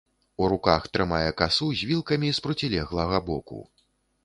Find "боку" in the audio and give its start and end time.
3.31-3.63